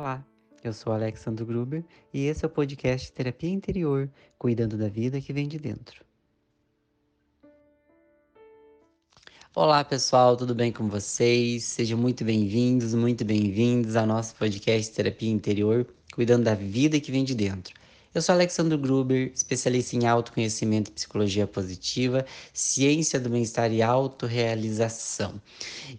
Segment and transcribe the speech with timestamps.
[0.00, 0.24] Olá,
[0.64, 5.30] eu sou Alexandre Gruber e esse é o podcast Terapia Interior, cuidando da vida que
[5.30, 6.02] vem de dentro.
[9.54, 11.64] Olá pessoal, tudo bem com vocês?
[11.64, 17.22] Sejam muito bem-vindos, muito bem-vindos ao nosso podcast Terapia Interior, cuidando da vida que vem
[17.22, 17.74] de dentro.
[18.12, 25.40] Eu sou Alexandre Gruber, especialista em autoconhecimento e psicologia positiva, ciência do bem-estar e autorrealização.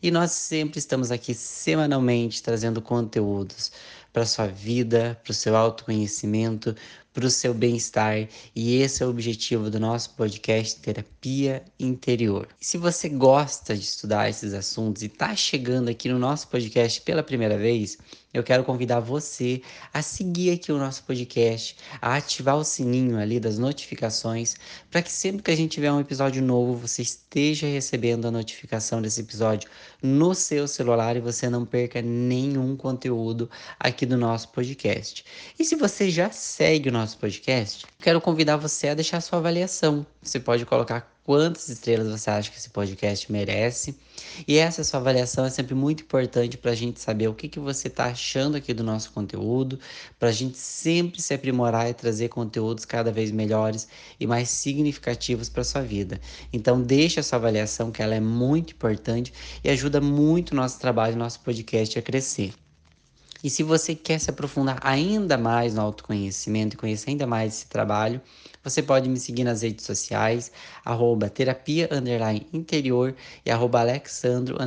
[0.04, 3.72] E nós sempre estamos aqui semanalmente trazendo conteúdos
[4.12, 6.76] para sua vida, para o seu autoconhecimento,
[7.14, 8.28] para o seu bem-estar.
[8.54, 12.46] E esse é o objetivo do nosso podcast Terapia Interior.
[12.60, 17.24] Se você gosta de estudar esses assuntos e está chegando aqui no nosso podcast pela
[17.24, 17.98] primeira vez,
[18.34, 19.62] eu quero convidar você
[19.94, 24.56] a seguir aqui o nosso podcast, a ativar o sininho ali das notificações,
[24.90, 29.02] para que sempre que a gente tiver um episódio novo, você esteja recebendo a notificação
[29.02, 29.70] desse episódio
[30.02, 35.26] no seu celular e você não perca nenhum conteúdo aqui do nosso podcast.
[35.60, 40.06] E se você já segue o nosso podcast, quero convidar você a deixar sua avaliação.
[40.22, 43.96] Você pode colocar quantas estrelas você acha que esse podcast merece.
[44.46, 47.58] E essa sua avaliação é sempre muito importante para a gente saber o que, que
[47.58, 49.80] você está achando aqui do nosso conteúdo,
[50.20, 53.88] para a gente sempre se aprimorar e trazer conteúdos cada vez melhores
[54.20, 56.20] e mais significativos para sua vida.
[56.52, 59.32] Então deixa a sua avaliação que ela é muito importante
[59.64, 62.54] e ajuda muito o nosso trabalho, nosso podcast a crescer.
[63.44, 67.68] E se você quer se aprofundar ainda mais no autoconhecimento e conhecer ainda mais esse
[67.68, 68.22] trabalho,
[68.64, 70.52] você pode me seguir nas redes sociais,
[70.86, 71.90] arroba terapia
[72.54, 74.58] interior e arroba alexandro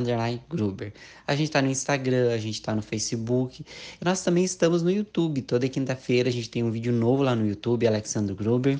[0.49, 0.91] gruber.
[1.25, 3.63] A gente está no Instagram, a gente está no Facebook
[4.01, 5.41] e nós também estamos no YouTube.
[5.43, 8.79] Toda quinta-feira a gente tem um vídeo novo lá no YouTube, Alexandro Gruber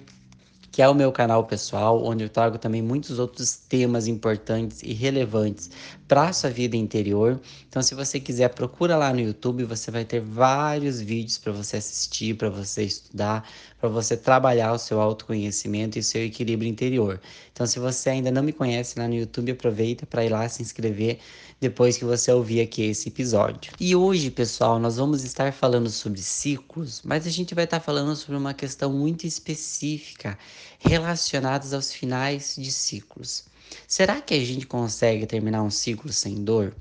[0.76, 4.92] que é o meu canal pessoal, onde eu trago também muitos outros temas importantes e
[4.92, 5.72] relevantes
[6.08, 7.40] para sua vida interior.
[7.68, 11.78] Então, se você quiser, procura lá no YouTube, você vai ter vários vídeos para você
[11.78, 13.48] assistir, para você estudar,
[13.80, 17.20] para você trabalhar o seu autoconhecimento e seu equilíbrio interior.
[17.52, 20.62] Então, se você ainda não me conhece lá no YouTube, aproveita para ir lá se
[20.62, 21.20] inscrever
[21.60, 23.72] depois que você ouvir aqui esse episódio.
[23.80, 28.16] E hoje, pessoal, nós vamos estar falando sobre ciclos, mas a gente vai estar falando
[28.16, 30.38] sobre uma questão muito específica
[30.78, 33.46] relacionada aos finais de ciclos.
[33.88, 36.76] Será que a gente consegue terminar um ciclo sem dor?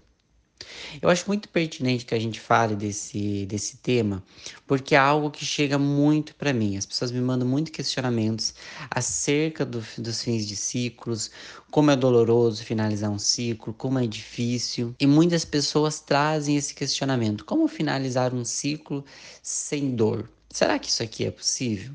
[1.02, 4.22] Eu acho muito pertinente que a gente fale desse, desse tema,
[4.66, 6.76] porque é algo que chega muito para mim.
[6.76, 8.54] As pessoas me mandam muito questionamentos
[8.90, 11.30] acerca do, dos fins de ciclos,
[11.70, 14.94] como é doloroso finalizar um ciclo, como é difícil.
[14.98, 19.04] E muitas pessoas trazem esse questionamento: como finalizar um ciclo
[19.42, 20.30] sem dor?
[20.50, 21.94] Será que isso aqui é possível?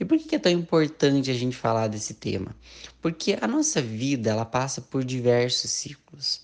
[0.00, 2.56] E por que é tão importante a gente falar desse tema?
[3.02, 6.40] Porque a nossa vida ela passa por diversos ciclos.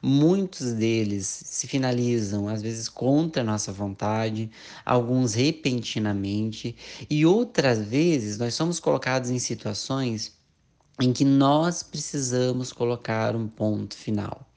[0.00, 4.48] Muitos deles se finalizam, às vezes, contra a nossa vontade,
[4.86, 6.76] alguns repentinamente,
[7.08, 10.32] e outras vezes nós somos colocados em situações
[11.00, 14.48] em que nós precisamos colocar um ponto final,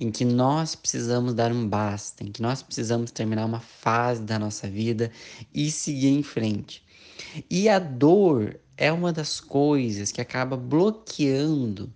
[0.00, 4.38] em que nós precisamos dar um basta, em que nós precisamos terminar uma fase da
[4.38, 5.10] nossa vida
[5.52, 6.87] e seguir em frente.
[7.50, 11.92] E a dor é uma das coisas que acaba bloqueando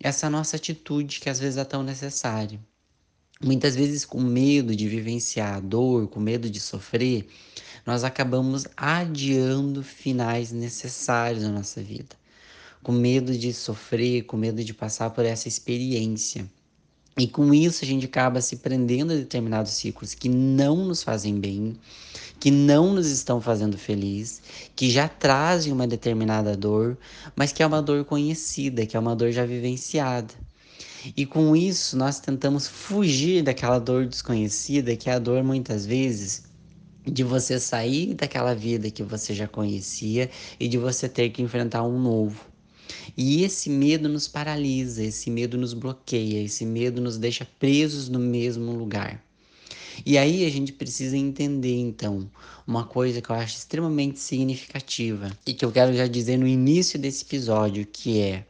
[0.00, 2.60] essa nossa atitude que às vezes é tão necessária.
[3.42, 7.28] Muitas vezes, com medo de vivenciar a dor, com medo de sofrer,
[7.84, 12.16] nós acabamos adiando finais necessários na nossa vida.
[12.82, 16.50] Com medo de sofrer, com medo de passar por essa experiência.
[17.18, 21.40] E com isso a gente acaba se prendendo a determinados ciclos que não nos fazem
[21.40, 21.74] bem,
[22.38, 24.42] que não nos estão fazendo feliz,
[24.74, 26.98] que já trazem uma determinada dor,
[27.34, 30.34] mas que é uma dor conhecida, que é uma dor já vivenciada.
[31.16, 36.42] E com isso nós tentamos fugir daquela dor desconhecida, que é a dor muitas vezes
[37.02, 40.28] de você sair daquela vida que você já conhecia
[40.60, 42.55] e de você ter que enfrentar um novo.
[43.16, 48.18] E esse medo nos paralisa, esse medo nos bloqueia, esse medo nos deixa presos no
[48.18, 49.22] mesmo lugar.
[50.04, 52.30] E aí a gente precisa entender então
[52.66, 56.98] uma coisa que eu acho extremamente significativa e que eu quero já dizer no início
[56.98, 58.44] desse episódio, que é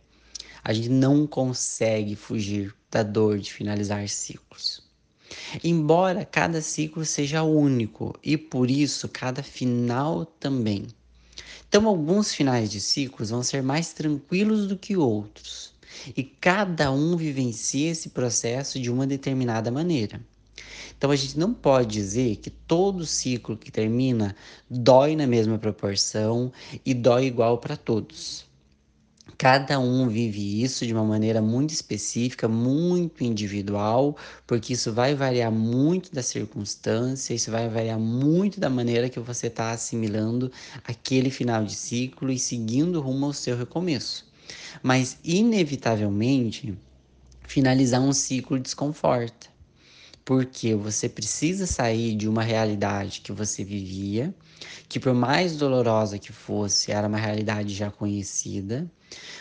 [0.64, 4.82] a gente não consegue fugir da dor de finalizar ciclos.
[5.62, 10.86] Embora cada ciclo seja único e por isso cada final também.
[11.68, 15.74] Então, alguns finais de ciclos vão ser mais tranquilos do que outros,
[16.16, 20.20] e cada um vivencia esse processo de uma determinada maneira.
[20.96, 24.34] Então, a gente não pode dizer que todo ciclo que termina
[24.70, 26.52] dói na mesma proporção
[26.84, 28.45] e dói igual para todos.
[29.38, 34.16] Cada um vive isso de uma maneira muito específica, muito individual,
[34.46, 39.48] porque isso vai variar muito da circunstância, isso vai variar muito da maneira que você
[39.48, 40.50] está assimilando
[40.84, 44.24] aquele final de ciclo e seguindo rumo ao seu recomeço.
[44.82, 46.72] Mas, inevitavelmente,
[47.46, 49.48] finalizar um ciclo desconforta,
[50.24, 54.34] porque você precisa sair de uma realidade que você vivia,
[54.88, 58.90] que por mais dolorosa que fosse, era uma realidade já conhecida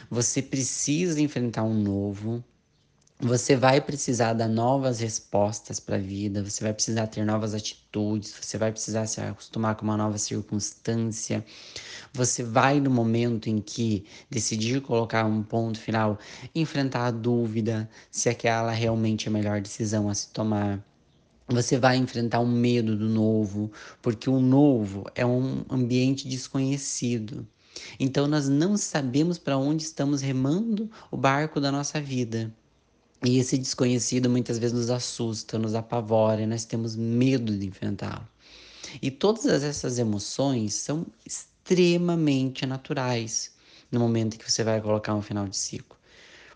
[0.09, 2.43] você precisa enfrentar um novo.
[3.21, 8.33] Você vai precisar dar novas respostas para a vida, você vai precisar ter novas atitudes,
[8.33, 11.43] você vai precisar se acostumar com uma nova circunstância.
[12.13, 16.19] Você vai no momento em que decidir colocar um ponto final,
[16.53, 20.83] enfrentar a dúvida se aquela realmente é a melhor decisão a se tomar.
[21.47, 23.71] Você vai enfrentar um medo do novo,
[24.01, 27.47] porque o novo é um ambiente desconhecido.
[27.99, 32.53] Então nós não sabemos para onde estamos remando o barco da nossa vida.
[33.23, 38.27] E esse desconhecido muitas vezes nos assusta, nos apavora, e nós temos medo de enfrentá-lo.
[39.01, 43.51] E todas essas emoções são extremamente naturais
[43.91, 45.97] no momento que você vai colocar um final de ciclo.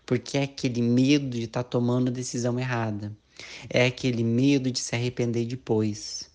[0.06, 3.16] Porque é aquele medo de estar tá tomando a decisão errada.
[3.68, 6.29] É aquele medo de se arrepender depois.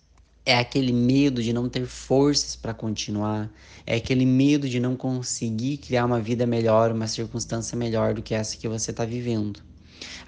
[0.48, 3.52] É aquele medo de não ter forças para continuar,
[3.84, 8.32] é aquele medo de não conseguir criar uma vida melhor, uma circunstância melhor do que
[8.32, 9.60] essa que você está vivendo.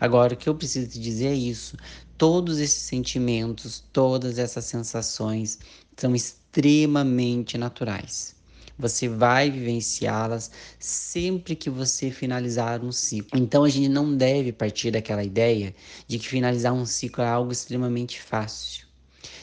[0.00, 1.76] Agora, o que eu preciso te dizer é isso:
[2.16, 5.60] todos esses sentimentos, todas essas sensações
[5.96, 8.34] são extremamente naturais.
[8.76, 10.50] Você vai vivenciá-las
[10.80, 13.38] sempre que você finalizar um ciclo.
[13.38, 15.72] Então a gente não deve partir daquela ideia
[16.08, 18.87] de que finalizar um ciclo é algo extremamente fácil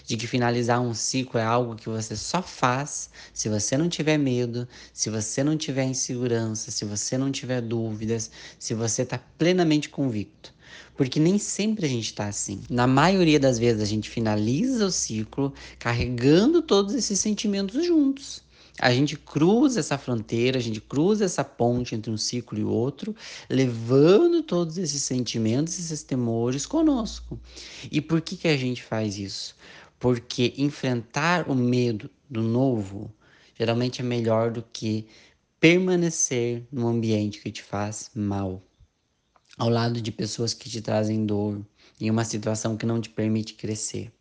[0.05, 4.17] de que finalizar um ciclo é algo que você só faz se você não tiver
[4.17, 8.29] medo, se você não tiver insegurança, se você não tiver dúvidas,
[8.59, 10.53] se você está plenamente convicto.
[10.95, 12.61] Porque nem sempre a gente está assim.
[12.69, 18.45] Na maioria das vezes a gente finaliza o ciclo carregando todos esses sentimentos juntos.
[18.79, 23.15] A gente cruza essa fronteira, a gente cruza essa ponte entre um ciclo e outro,
[23.49, 27.39] levando todos esses sentimentos, esses temores conosco.
[27.89, 29.55] E por que, que a gente faz isso?
[29.99, 33.13] Porque enfrentar o medo do novo
[33.57, 35.07] geralmente é melhor do que
[35.59, 38.61] permanecer num ambiente que te faz mal,
[39.57, 41.65] ao lado de pessoas que te trazem dor,
[41.99, 44.11] em uma situação que não te permite crescer.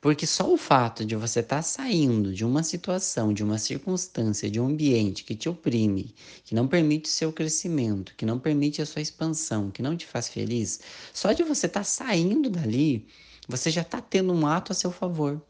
[0.00, 4.48] Porque só o fato de você estar tá saindo de uma situação, de uma circunstância,
[4.48, 8.80] de um ambiente que te oprime, que não permite o seu crescimento, que não permite
[8.80, 10.80] a sua expansão, que não te faz feliz,
[11.12, 13.06] só de você estar tá saindo dali
[13.48, 15.40] você já está tendo um ato a seu favor.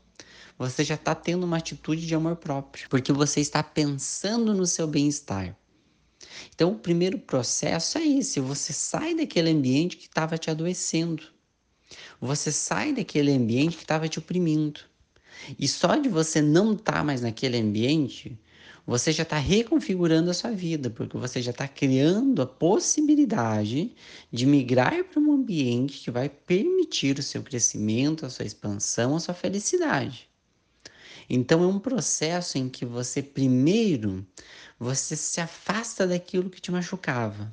[0.59, 4.87] Você já está tendo uma atitude de amor próprio, porque você está pensando no seu
[4.87, 5.57] bem-estar.
[6.55, 11.23] Então, o primeiro processo é esse: você sai daquele ambiente que estava te adoecendo.
[12.21, 14.81] Você sai daquele ambiente que estava te oprimindo.
[15.59, 18.39] E só de você não estar tá mais naquele ambiente,
[18.87, 23.95] você já está reconfigurando a sua vida, porque você já está criando a possibilidade
[24.33, 29.21] de migrar para um ambiente que vai permitir o seu crescimento, a sua expansão, a
[29.21, 30.29] sua felicidade.
[31.29, 34.25] Então é um processo em que você primeiro
[34.79, 37.53] você se afasta daquilo que te machucava.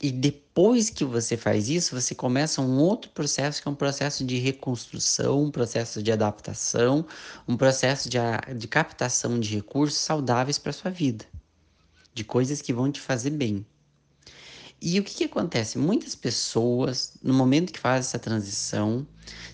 [0.00, 4.24] E depois que você faz isso, você começa um outro processo, que é um processo
[4.24, 7.06] de reconstrução, um processo de adaptação,
[7.48, 8.18] um processo de,
[8.56, 11.24] de captação de recursos saudáveis para sua vida,
[12.12, 13.64] de coisas que vão te fazer bem.
[14.80, 15.78] E o que, que acontece?
[15.78, 19.06] Muitas pessoas, no momento que fazem essa transição,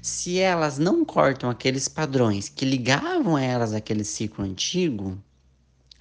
[0.02, 5.16] se elas não cortam aqueles padrões que ligavam elas àquele ciclo antigo,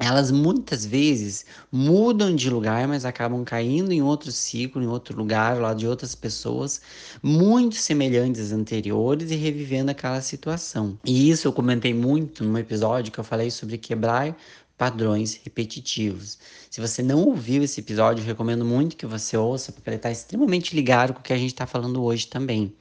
[0.02, 5.60] elas muitas vezes mudam de lugar, mas acabam caindo em outro ciclo, em outro lugar,
[5.62, 6.82] lá de outras pessoas,
[7.22, 10.98] muito semelhantes às anteriores e revivendo aquela situação.
[11.06, 14.36] E isso eu comentei muito no episódio que eu falei sobre quebrar
[14.76, 16.40] padrões repetitivos.
[16.72, 20.76] Se você não ouviu esse episódio, recomendo muito que você ouça, porque ele está extremamente
[20.76, 22.74] ligado com o que a gente está falando hoje também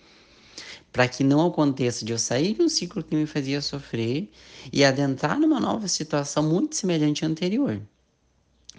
[0.92, 4.30] para que não aconteça de eu sair de um ciclo que me fazia sofrer
[4.72, 7.80] e adentrar numa nova situação muito semelhante à anterior.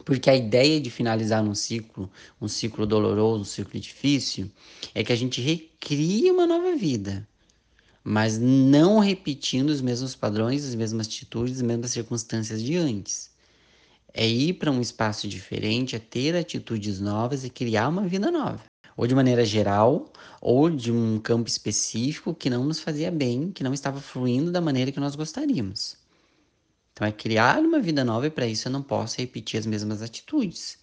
[0.04, 2.10] Porque a ideia de finalizar um ciclo,
[2.42, 4.50] um ciclo doloroso, um ciclo difícil,
[4.96, 7.28] é que a gente recrie uma nova vida,
[8.04, 13.30] mas não repetindo os mesmos padrões, as mesmas atitudes, as mesmas circunstâncias de antes.
[14.14, 18.71] É ir para um espaço diferente, é ter atitudes novas e criar uma vida nova
[19.02, 23.64] ou de maneira geral, ou de um campo específico que não nos fazia bem, que
[23.64, 25.98] não estava fluindo da maneira que nós gostaríamos.
[26.94, 30.04] Então é criar uma vida nova e para isso eu não posso repetir as mesmas
[30.04, 30.78] atitudes.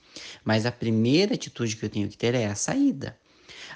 [0.45, 3.17] Mas a primeira atitude que eu tenho que ter é a saída.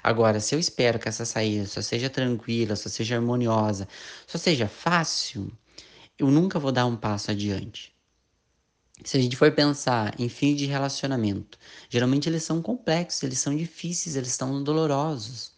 [0.03, 3.87] Agora, se eu espero que essa saída só seja tranquila, só seja harmoniosa,
[4.27, 5.49] só seja fácil,
[6.19, 7.92] eu nunca vou dar um passo adiante.
[9.03, 11.57] Se a gente for pensar em fim de relacionamento,
[11.89, 15.51] geralmente eles são complexos, eles são difíceis, eles são dolorosos.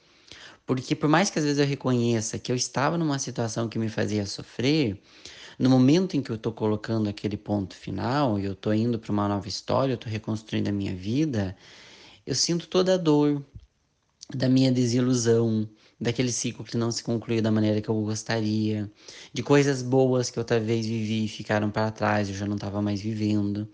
[0.66, 3.88] Porque por mais que às vezes eu reconheça que eu estava numa situação que me
[3.88, 5.00] fazia sofrer,
[5.60, 9.28] no momento em que eu estou colocando aquele ponto final, eu estou indo para uma
[9.28, 11.56] nova história, eu estou reconstruindo a minha vida,
[12.26, 13.46] eu sinto toda a dor
[14.34, 18.92] da minha desilusão, daquele ciclo que não se concluiu da maneira que eu gostaria,
[19.34, 22.82] de coisas boas que eu talvez vivi e ficaram para trás, eu já não estava
[22.82, 23.68] mais vivendo.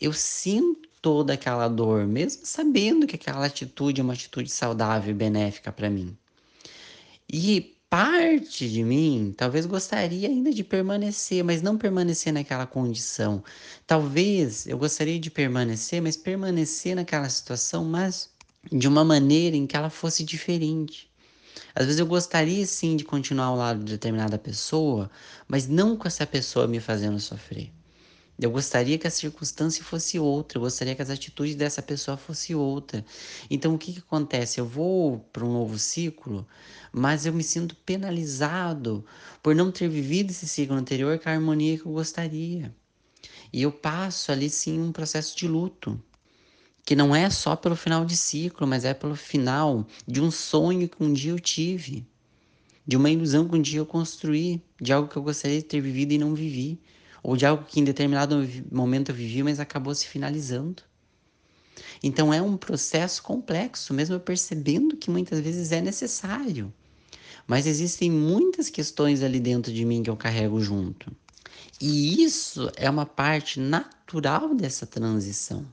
[0.00, 5.14] Eu sinto toda aquela dor, mesmo sabendo que aquela atitude é uma atitude saudável e
[5.14, 6.16] benéfica para mim.
[7.32, 13.42] E parte de mim talvez gostaria ainda de permanecer, mas não permanecer naquela condição.
[13.86, 18.30] Talvez eu gostaria de permanecer, mas permanecer naquela situação, mas
[18.72, 21.08] de uma maneira em que ela fosse diferente.
[21.74, 25.10] Às vezes eu gostaria sim de continuar ao lado de determinada pessoa,
[25.48, 27.72] mas não com essa pessoa me fazendo sofrer.
[28.38, 32.54] Eu gostaria que a circunstância fosse outra, eu gostaria que as atitudes dessa pessoa fosse
[32.54, 33.02] outra.
[33.48, 34.60] Então o que, que acontece?
[34.60, 36.46] Eu vou para um novo ciclo,
[36.92, 39.04] mas eu me sinto penalizado
[39.42, 42.74] por não ter vivido esse ciclo anterior com a harmonia que eu gostaria.
[43.50, 45.98] E eu passo ali sim um processo de luto,
[46.86, 50.88] que não é só pelo final de ciclo, mas é pelo final de um sonho
[50.88, 52.06] que um dia eu tive,
[52.86, 55.80] de uma ilusão que um dia eu construí, de algo que eu gostaria de ter
[55.80, 56.80] vivido e não vivi
[57.24, 60.84] ou de algo que em determinado momento eu vivi, mas acabou se finalizando.
[62.00, 66.72] Então é um processo complexo, mesmo percebendo que muitas vezes é necessário.
[67.44, 71.10] Mas existem muitas questões ali dentro de mim que eu carrego junto.
[71.80, 75.66] E isso é uma parte natural dessa transição.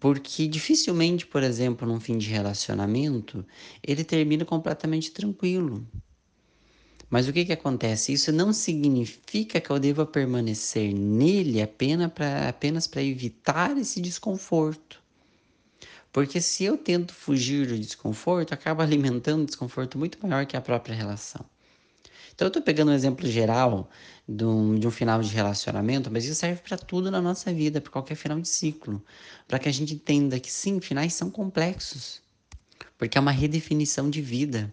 [0.00, 3.44] Porque dificilmente, por exemplo, num fim de relacionamento,
[3.86, 5.86] ele termina completamente tranquilo.
[7.10, 8.12] Mas o que, que acontece?
[8.12, 15.02] Isso não significa que eu deva permanecer nele apenas para apenas evitar esse desconforto.
[16.12, 20.60] Porque se eu tento fugir do desconforto, acaba alimentando um desconforto muito maior que a
[20.62, 21.44] própria relação.
[22.34, 23.90] Então eu estou pegando um exemplo geral
[24.32, 27.80] de um, de um final de relacionamento, mas isso serve para tudo na nossa vida,
[27.80, 29.04] para qualquer final de ciclo.
[29.48, 32.22] Para que a gente entenda que sim, finais são complexos.
[32.96, 34.72] Porque é uma redefinição de vida.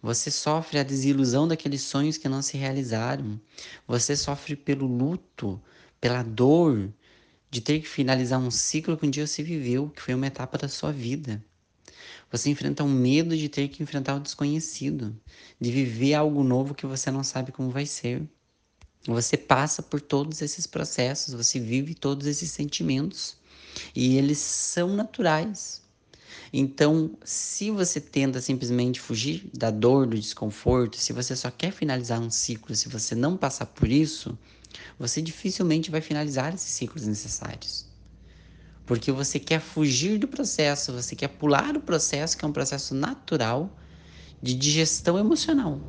[0.00, 3.40] Você sofre a desilusão daqueles sonhos que não se realizaram.
[3.86, 5.60] Você sofre pelo luto,
[6.00, 6.88] pela dor
[7.50, 10.56] de ter que finalizar um ciclo que um dia você viveu, que foi uma etapa
[10.56, 11.44] da sua vida.
[12.30, 15.18] Você enfrenta o medo de ter que enfrentar o desconhecido,
[15.60, 18.22] de viver algo novo que você não sabe como vai ser.
[19.06, 23.36] Você passa por todos esses processos, você vive todos esses sentimentos
[23.94, 25.82] e eles são naturais.
[26.52, 32.20] Então, se você tenta simplesmente fugir da dor, do desconforto, se você só quer finalizar
[32.20, 34.38] um ciclo, se você não passar por isso,
[34.98, 37.86] você dificilmente vai finalizar esses ciclos necessários.
[38.86, 42.94] Porque você quer fugir do processo, você quer pular o processo, que é um processo
[42.94, 43.76] natural
[44.42, 45.80] de digestão emocional.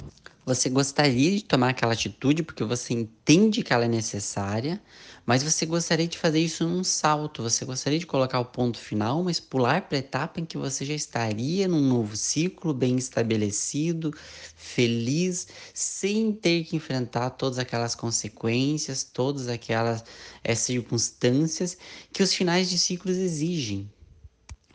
[0.50, 4.82] Você gostaria de tomar aquela atitude porque você entende que ela é necessária,
[5.24, 7.44] mas você gostaria de fazer isso num salto.
[7.44, 10.84] Você gostaria de colocar o ponto final, mas pular para a etapa em que você
[10.84, 14.12] já estaria num novo ciclo bem estabelecido,
[14.56, 20.03] feliz, sem ter que enfrentar todas aquelas consequências, todas aquelas
[20.44, 21.77] é, circunstâncias
[22.12, 23.88] que os finais de ciclos exigem.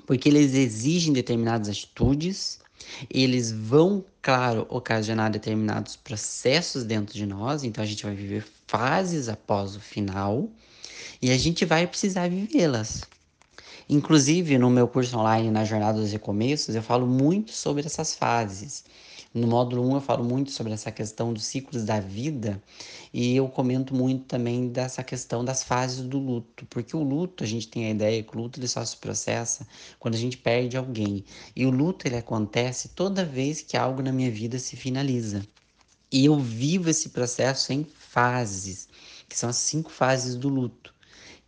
[0.06, 2.62] Porque eles exigem determinadas atitudes
[3.10, 9.28] eles vão, claro, ocasionar determinados processos dentro de nós, então a gente vai viver fases
[9.28, 10.48] após o final
[11.20, 13.02] e a gente vai precisar vivê-las.
[13.88, 18.84] Inclusive, no meu curso online na Jornada dos Recomeços, eu falo muito sobre essas fases.
[19.34, 22.62] No módulo 1 eu falo muito sobre essa questão dos ciclos da vida
[23.12, 27.46] e eu comento muito também dessa questão das fases do luto, porque o luto, a
[27.46, 29.66] gente tem a ideia que o luto ele só se processa
[29.98, 31.24] quando a gente perde alguém.
[31.56, 35.44] E o luto ele acontece toda vez que algo na minha vida se finaliza.
[36.12, 38.88] E eu vivo esse processo em fases,
[39.28, 40.94] que são as cinco fases do luto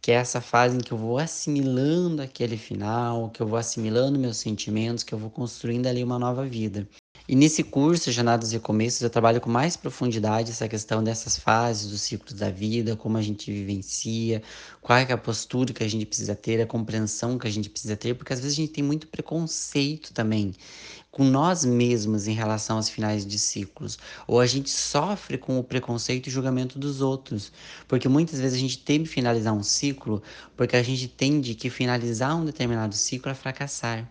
[0.00, 4.16] que é essa fase em que eu vou assimilando aquele final, que eu vou assimilando
[4.16, 6.88] meus sentimentos, que eu vou construindo ali uma nova vida.
[7.28, 11.90] E nesse curso, Jornadas e Começos, eu trabalho com mais profundidade essa questão dessas fases
[11.90, 14.40] dos ciclos da vida, como a gente vivencia,
[14.80, 17.97] qual é a postura que a gente precisa ter, a compreensão que a gente precisa
[17.97, 20.54] ter, porque às vezes a gente tem muito preconceito também
[21.11, 25.64] com nós mesmos em relação aos finais de ciclos, ou a gente sofre com o
[25.64, 27.50] preconceito e julgamento dos outros,
[27.88, 30.23] porque muitas vezes a gente teme finalizar um ciclo
[30.56, 34.09] porque a gente tende que finalizar um determinado ciclo é fracassar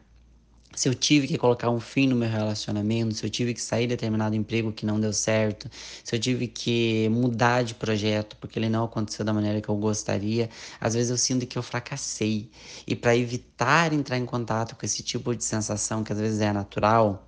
[0.75, 3.83] se eu tive que colocar um fim no meu relacionamento, se eu tive que sair
[3.83, 5.69] de determinado emprego que não deu certo,
[6.03, 9.75] se eu tive que mudar de projeto porque ele não aconteceu da maneira que eu
[9.75, 12.49] gostaria, às vezes eu sinto que eu fracassei.
[12.85, 16.51] E para evitar entrar em contato com esse tipo de sensação que às vezes é
[16.51, 17.25] natural,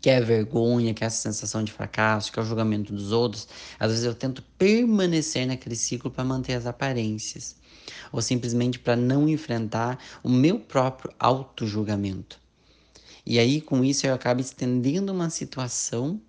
[0.00, 3.10] que é a vergonha, que é essa sensação de fracasso, que é o julgamento dos
[3.10, 7.56] outros, às vezes eu tento permanecer naquele ciclo para manter as aparências,
[8.12, 12.43] ou simplesmente para não enfrentar o meu próprio auto-julgamento.
[13.26, 16.20] E aí, com isso, eu acabo estendendo uma situação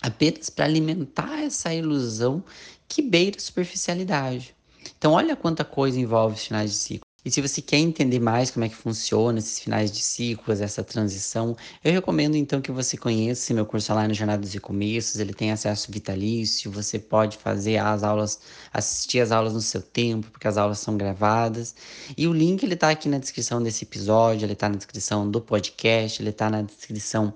[0.00, 2.44] apenas para alimentar essa ilusão
[2.86, 4.54] que beira a superficialidade.
[4.96, 7.07] Então, olha quanta coisa envolve os finais de ciclo.
[7.28, 10.82] E se você quer entender mais como é que funciona esses finais de ciclos, essa
[10.82, 11.54] transição,
[11.84, 15.92] eu recomendo então que você conheça meu curso online Jornadas e Começos, ele tem acesso
[15.92, 18.40] vitalício, você pode fazer as aulas,
[18.72, 21.74] assistir as aulas no seu tempo, porque as aulas são gravadas.
[22.16, 25.38] E o link ele tá aqui na descrição desse episódio, ele tá na descrição do
[25.38, 27.34] podcast, ele tá na descrição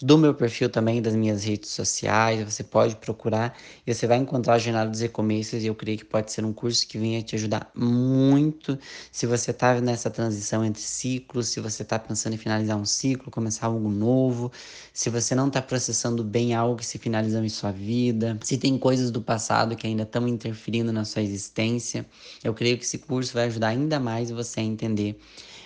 [0.00, 2.44] do meu perfil também, das minhas redes sociais.
[2.44, 6.30] Você pode procurar e você vai encontrar Jornadas e Começos e eu creio que pode
[6.30, 8.78] ser um curso que venha te ajudar muito
[9.10, 13.30] se você está nessa transição entre ciclos, se você está pensando em finalizar um ciclo,
[13.30, 14.52] começar algo novo,
[14.92, 18.76] se você não está processando bem algo que se finalizou em sua vida, se tem
[18.76, 22.04] coisas do passado que ainda estão interferindo na sua existência,
[22.44, 25.18] eu creio que esse curso vai ajudar ainda mais você a entender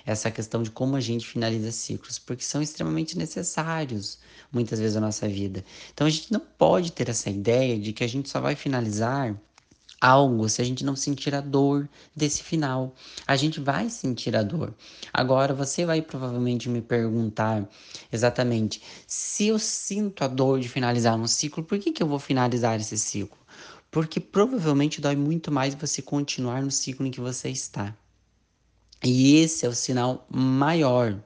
[0.04, 4.20] essa questão de como a gente finaliza ciclos, porque são extremamente necessários
[4.52, 5.64] muitas vezes na nossa vida.
[5.92, 9.36] Então a gente não pode ter essa ideia de que a gente só vai finalizar
[10.00, 12.94] algo se a gente não sentir a dor desse final.
[13.26, 14.74] A gente vai sentir a dor.
[15.12, 17.68] Agora você vai provavelmente me perguntar
[18.12, 22.18] exatamente se eu sinto a dor de finalizar um ciclo, por que, que eu vou
[22.18, 23.38] finalizar esse ciclo?
[23.90, 27.94] Porque provavelmente dói muito mais você continuar no ciclo em que você está.
[29.02, 31.18] E esse é o sinal maior,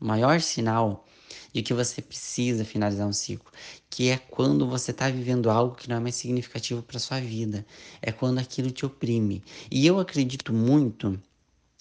[0.00, 1.04] o maior sinal
[1.52, 3.50] de que você precisa finalizar um ciclo,
[3.88, 7.64] que é quando você está vivendo algo que não é mais significativo para sua vida,
[8.00, 9.42] é quando aquilo te oprime.
[9.70, 11.20] E eu acredito muito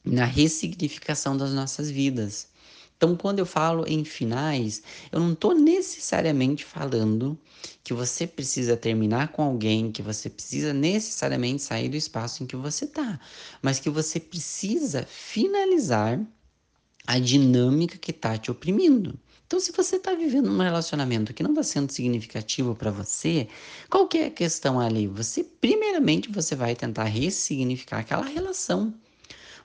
[0.04, 2.48] na ressignificação das nossas vidas.
[2.98, 7.40] Então, quando eu falo em finais, eu não estou necessariamente falando
[7.82, 12.58] que você precisa terminar com alguém, que você precisa necessariamente sair do espaço em que
[12.58, 13.18] você está,
[13.62, 16.20] mas que você precisa finalizar
[17.08, 19.18] a dinâmica que está te oprimindo.
[19.50, 23.48] Então, se você está vivendo um relacionamento que não está sendo significativo para você,
[23.90, 25.08] qual que é a questão ali?
[25.08, 28.94] Você, primeiramente, você vai tentar ressignificar aquela relação.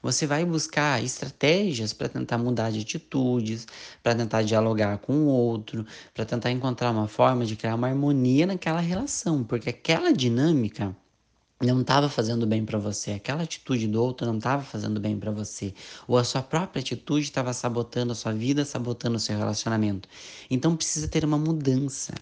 [0.03, 3.67] Você vai buscar estratégias para tentar mudar de atitudes,
[4.03, 8.47] para tentar dialogar com o outro, para tentar encontrar uma forma de criar uma harmonia
[8.47, 10.97] naquela relação, porque aquela dinâmica
[11.67, 15.31] não estava fazendo bem para você, aquela atitude do outro não estava fazendo bem para
[15.31, 15.75] você,
[16.07, 20.09] ou a sua própria atitude estava sabotando a sua vida, sabotando o seu relacionamento.
[20.51, 22.13] Então precisa ter uma mudança.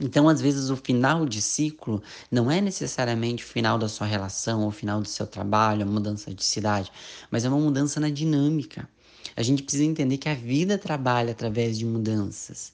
[0.00, 4.66] Então, às vezes, o final de ciclo não é necessariamente o final da sua relação,
[4.66, 6.90] o final do seu trabalho, a mudança de cidade,
[7.30, 8.88] mas é uma mudança na dinâmica.
[9.36, 12.72] A gente precisa entender que a vida trabalha através de mudanças.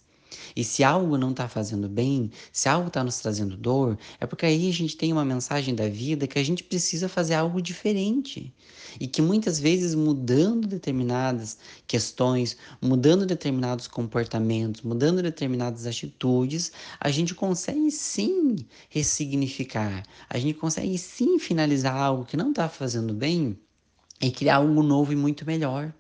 [0.55, 4.47] E se algo não está fazendo bem, se algo está nos trazendo dor, é porque
[4.47, 8.53] aí a gente tem uma mensagem da vida que a gente precisa fazer algo diferente.
[8.99, 17.35] E que muitas vezes mudando determinadas questões, mudando determinados comportamentos, mudando determinadas atitudes, a gente
[17.35, 18.57] consegue sim
[18.89, 23.59] ressignificar, a gente consegue sim finalizar algo que não está fazendo bem
[24.21, 25.93] e criar algo novo e muito melhor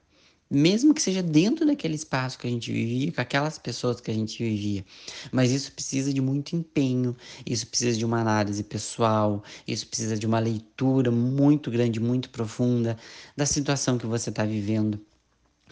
[0.51, 4.15] mesmo que seja dentro daquele espaço que a gente vivia, com aquelas pessoas que a
[4.15, 4.85] gente vivia.
[5.31, 10.27] Mas isso precisa de muito empenho, isso precisa de uma análise pessoal, isso precisa de
[10.27, 12.97] uma leitura muito grande, muito profunda
[13.37, 15.01] da situação que você está vivendo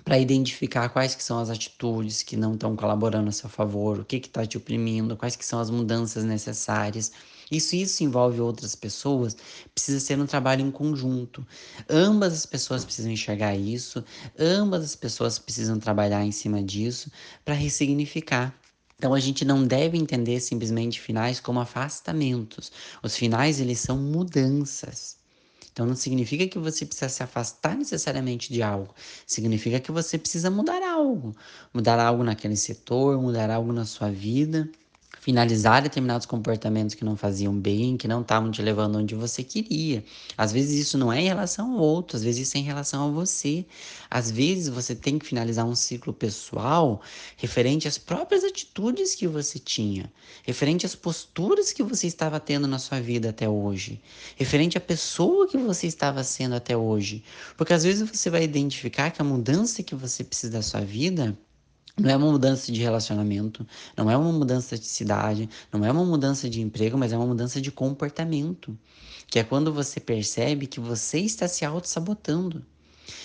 [0.05, 4.05] para identificar quais que são as atitudes que não estão colaborando a seu favor, o
[4.05, 7.11] que está te oprimindo, quais que são as mudanças necessárias.
[7.51, 9.37] Isso, isso envolve outras pessoas,
[9.75, 11.47] precisa ser um trabalho em conjunto.
[11.89, 14.05] Ambas as pessoas precisam enxergar isso,
[14.39, 17.11] ambas as pessoas precisam trabalhar em cima disso
[17.45, 18.55] para ressignificar.
[18.99, 22.73] Então a gente não deve entender simplesmente finais como afastamentos.
[23.03, 25.17] Os finais eles são mudanças
[25.73, 28.95] Então não significa que você precisa se afastar necessariamente de algo.
[29.27, 31.37] Significa que você precisa mudar algo.
[31.75, 34.71] Mudar algo naquele setor, mudar algo na sua vida
[35.27, 40.05] finalizar determinados comportamentos que não faziam bem, que não estavam te levando onde você queria.
[40.39, 43.09] Às vezes isso não é em relação ao outro, às vezes isso é em relação
[43.09, 43.67] a você.
[44.09, 47.01] Às vezes você tem que finalizar um ciclo pessoal
[47.37, 50.12] referente às próprias atitudes que você tinha,
[50.45, 54.01] referente às posturas que você estava tendo na sua vida até hoje,
[54.37, 57.25] referente à pessoa que você estava sendo até hoje.
[57.57, 61.37] Porque às vezes você vai identificar que a mudança que você precisa da sua vida
[61.99, 66.05] não é uma mudança de relacionamento, não é uma mudança de cidade, não é uma
[66.05, 68.77] mudança de emprego, mas é uma mudança de comportamento.
[69.27, 72.63] Que é quando você percebe que você está se auto-sabotando.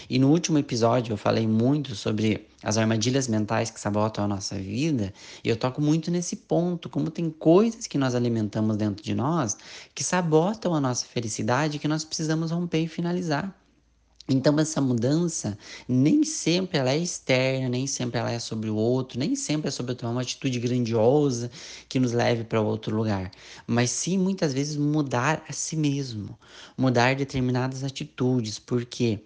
[0.10, 4.56] E no último episódio eu falei muito sobre as armadilhas mentais que sabotam a nossa
[4.56, 9.16] vida, e eu toco muito nesse ponto, como tem coisas que nós alimentamos dentro de
[9.16, 9.58] nós
[9.94, 13.61] que sabotam a nossa felicidade que nós precisamos romper e finalizar.
[14.32, 19.20] Então essa mudança nem sempre ela é externa, nem sempre ela é sobre o outro,
[19.20, 21.52] nem sempre é sobre tomar uma atitude grandiosa
[21.90, 23.30] que nos leve para outro lugar,
[23.68, 26.38] mas sim muitas vezes mudar a si mesmo,
[26.78, 29.20] mudar determinadas atitudes, porque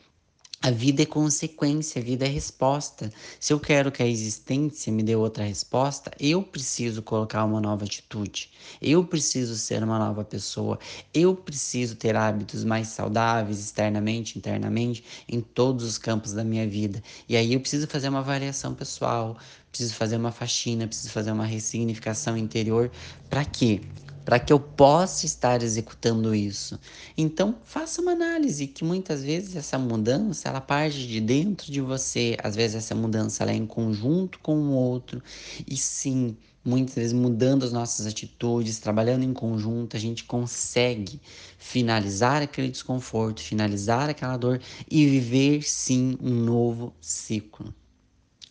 [0.62, 3.12] a vida é consequência, a vida é resposta.
[3.40, 7.86] Se eu quero que a existência me dê outra resposta, eu preciso colocar uma nova
[7.86, 8.50] atitude.
[8.82, 10.80] Eu preciso ser uma nova pessoa.
[11.14, 17.02] Eu preciso ter hábitos mais saudáveis externamente, internamente, em todos os campos da minha vida.
[17.30, 19.38] E aí eu preciso fazer uma variação pessoal,
[19.72, 22.92] preciso fazer uma faxina, preciso fazer uma ressignificação interior.
[23.30, 23.82] Para quê?
[24.26, 26.80] Para que eu possa estar executando isso.
[27.16, 32.36] Então, faça uma análise que muitas vezes essa mudança, ela parte de dentro de você,
[32.44, 35.22] às vezes essa mudança ela é em conjunto com o outro.
[35.70, 36.36] E sim,
[36.66, 41.22] muitas vezes mudando as nossas atitudes, trabalhando em conjunto, a gente consegue
[41.60, 44.60] finalizar aquele desconforto, finalizar aquela dor
[44.90, 47.72] e viver sim um novo ciclo.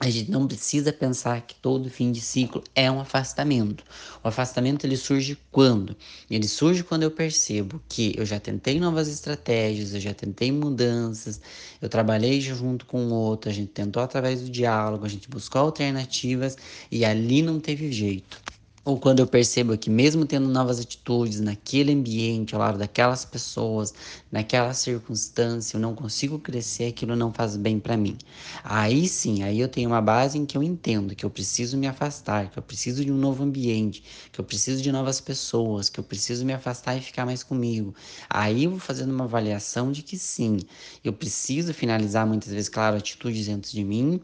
[0.01, 3.85] A gente não precisa pensar que todo fim de ciclo é um afastamento.
[4.25, 5.97] O afastamento ele surge quando?
[6.29, 11.41] Ele surge quando eu percebo que eu já tentei novas estratégias, eu já tentei mudanças,
[11.81, 15.61] eu trabalhei junto com o outro, a gente tentou através do diálogo, a gente buscou
[15.61, 16.57] alternativas
[16.91, 18.43] e ali não teve jeito.
[18.85, 23.95] Ou quando eu percebo que, mesmo tendo novas atitudes naquele ambiente, ao lado daquelas pessoas,
[24.31, 28.19] naquela circunstância, eu não consigo crescer, aquilo não faz bem para mim.
[28.63, 31.87] Aí sim, aí eu tenho uma base em que eu entendo que eu preciso me
[31.87, 35.99] afastar, que eu preciso de um novo ambiente, que eu preciso de novas pessoas, que
[35.99, 37.95] eu preciso me afastar e ficar mais comigo.
[38.29, 40.59] Aí eu vou fazendo uma avaliação de que sim,
[41.03, 44.21] eu preciso finalizar muitas vezes, claro, atitudes dentro de mim,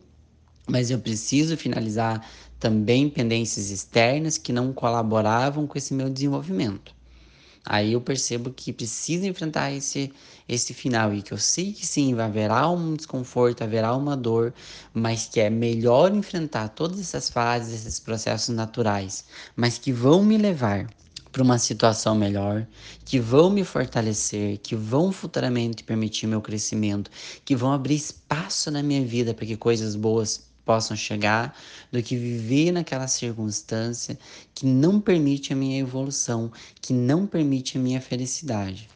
[0.68, 2.24] mas eu preciso finalizar
[2.60, 6.94] também pendências externas que não colaboravam com esse meu desenvolvimento.
[7.64, 10.12] Aí eu percebo que preciso enfrentar esse,
[10.48, 14.52] esse final e que eu sei que sim, haverá um desconforto, haverá uma dor,
[14.94, 19.24] mas que é melhor enfrentar todas essas fases, esses processos naturais,
[19.56, 20.86] mas que vão me levar
[21.30, 22.66] para uma situação melhor,
[23.04, 27.10] que vão me fortalecer, que vão futuramente permitir meu crescimento,
[27.44, 31.52] que vão abrir espaço na minha vida para que coisas boas possam chegar,
[31.90, 34.16] do que viver naquela circunstância
[34.54, 38.88] que não permite a minha evolução, que não permite a minha felicidade.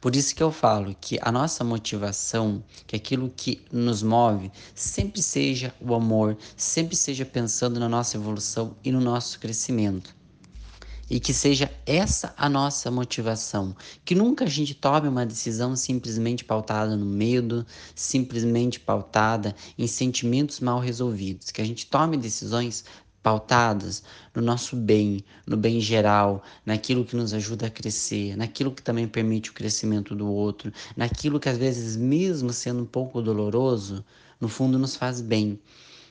[0.00, 5.22] Por isso que eu falo que a nossa motivação, que aquilo que nos move, sempre
[5.22, 10.17] seja o amor, sempre seja pensando na nossa evolução e no nosso crescimento
[11.10, 13.74] e que seja essa a nossa motivação.
[14.04, 20.60] Que nunca a gente tome uma decisão simplesmente pautada no medo, simplesmente pautada em sentimentos
[20.60, 21.50] mal resolvidos.
[21.50, 22.84] Que a gente tome decisões
[23.22, 24.02] pautadas
[24.34, 29.08] no nosso bem, no bem geral, naquilo que nos ajuda a crescer, naquilo que também
[29.08, 34.04] permite o crescimento do outro, naquilo que às vezes, mesmo sendo um pouco doloroso,
[34.40, 35.58] no fundo nos faz bem.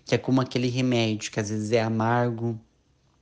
[0.05, 2.60] Que é como aquele remédio que às vezes é amargo,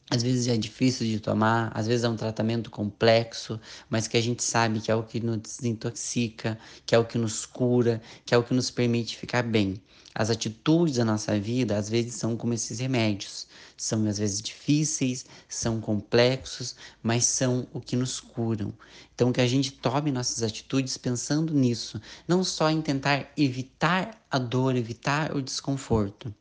[0.10, 4.22] às vezes é difícil de tomar, às vezes é um tratamento complexo, mas que a
[4.22, 8.36] gente sabe que é o que nos desintoxica, que é o que nos cura, que
[8.36, 9.82] é o que nos permite ficar bem.
[10.14, 13.48] As atitudes da nossa vida, às vezes, são como esses remédios.
[13.76, 18.74] São, às vezes, difíceis, são complexos, mas são o que nos curam.
[19.14, 24.38] Então, que a gente tome nossas atitudes pensando nisso, não só em tentar evitar a
[24.38, 26.34] dor, evitar o desconforto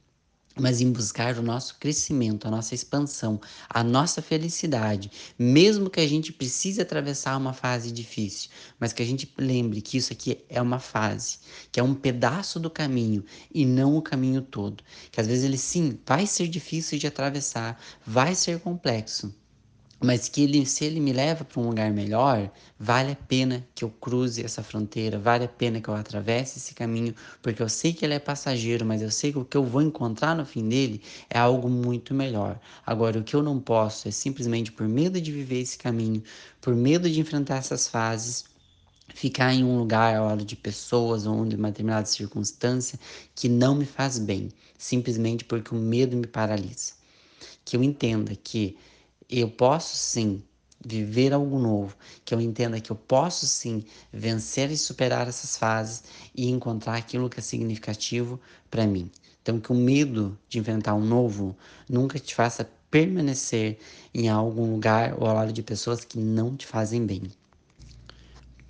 [0.59, 6.07] mas em buscar o nosso crescimento, a nossa expansão, a nossa felicidade, mesmo que a
[6.07, 10.63] gente precise atravessar uma fase difícil, mas que a gente lembre que isso aqui é
[10.63, 11.39] uma fase,
[11.73, 14.83] que é um pedaço do caminho e não o caminho todo.
[15.11, 19.35] Que às vezes ele sim vai ser difícil de atravessar, vai ser complexo,
[20.03, 23.85] mas que ele, se ele me leva para um lugar melhor, vale a pena que
[23.85, 27.93] eu cruze essa fronteira, vale a pena que eu atravesse esse caminho, porque eu sei
[27.93, 30.69] que ele é passageiro, mas eu sei que o que eu vou encontrar no fim
[30.69, 32.61] dele é algo muito melhor.
[32.85, 36.23] Agora, o que eu não posso é simplesmente por medo de viver esse caminho,
[36.61, 38.45] por medo de enfrentar essas fases,
[39.15, 42.99] ficar em um lugar ao lado de pessoas ou de uma determinada circunstância
[43.35, 46.95] que não me faz bem, simplesmente porque o medo me paralisa.
[47.65, 48.77] Que eu entenda que
[49.41, 50.43] eu posso sim
[50.85, 56.05] viver algo novo, que eu entenda que eu posso sim vencer e superar essas fases
[56.35, 58.39] e encontrar aquilo que é significativo
[58.71, 59.11] para mim.
[59.43, 61.57] Então, que o medo de enfrentar um novo
[61.89, 63.79] nunca te faça permanecer
[64.15, 67.23] em algum lugar ou ao lado de pessoas que não te fazem bem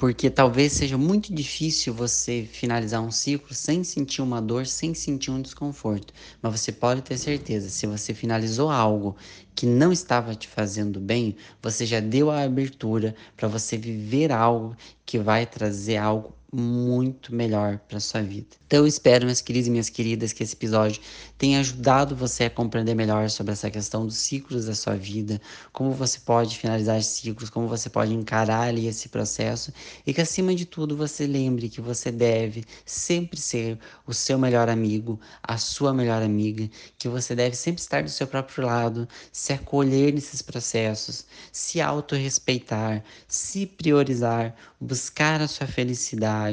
[0.05, 5.31] porque talvez seja muito difícil você finalizar um ciclo sem sentir uma dor, sem sentir
[5.31, 6.13] um desconforto.
[6.43, 9.17] Mas você pode ter certeza, se você finalizou algo
[9.55, 14.77] que não estava te fazendo bem, você já deu a abertura para você viver algo
[15.07, 18.47] que vai trazer algo muito melhor para sua vida.
[18.67, 21.03] Então espero, meus queridos e minhas queridas, que esse episódio
[21.37, 25.41] tenha ajudado você a compreender melhor sobre essa questão dos ciclos da sua vida,
[25.73, 29.73] como você pode finalizar ciclos, como você pode encarar ali esse processo
[30.07, 34.69] e que acima de tudo você lembre que você deve sempre ser o seu melhor
[34.69, 39.53] amigo, a sua melhor amiga, que você deve sempre estar do seu próprio lado, se
[39.53, 46.44] acolher nesses processos, se autorrespeitar, se priorizar, buscar a sua felicidade,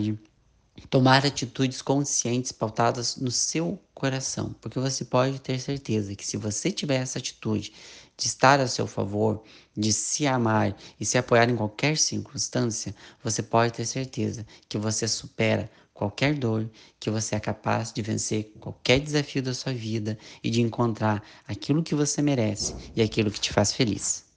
[0.89, 6.71] tomar atitudes conscientes pautadas no seu coração, porque você pode ter certeza que se você
[6.71, 7.73] tiver essa atitude
[8.17, 9.43] de estar a seu favor,
[9.75, 15.07] de se amar e se apoiar em qualquer circunstância, você pode ter certeza que você
[15.07, 20.49] supera qualquer dor, que você é capaz de vencer qualquer desafio da sua vida e
[20.49, 24.30] de encontrar aquilo que você merece e aquilo que te faz feliz.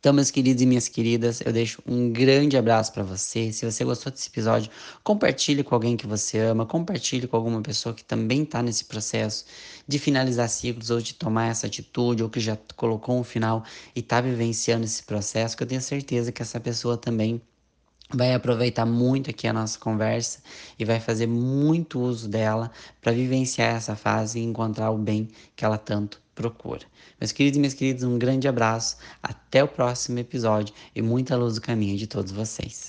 [0.00, 3.52] Então, meus queridos e minhas queridas, eu deixo um grande abraço para você.
[3.52, 4.70] Se você gostou desse episódio,
[5.04, 9.44] compartilhe com alguém que você ama, compartilhe com alguma pessoa que também está nesse processo
[9.86, 13.62] de finalizar ciclos ou de tomar essa atitude ou que já colocou um final
[13.94, 17.42] e está vivenciando esse processo, que eu tenho certeza que essa pessoa também
[18.10, 20.40] vai aproveitar muito aqui a nossa conversa
[20.78, 22.70] e vai fazer muito uso dela
[23.02, 26.86] para vivenciar essa fase e encontrar o bem que ela tanto procura.
[27.20, 31.56] Meus queridos e minhas queridas, um grande abraço, até o próximo episódio e muita luz
[31.56, 32.78] do caminho de todos vocês.